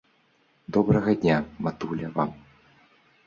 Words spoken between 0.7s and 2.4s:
Добрага дня, матуля, вам.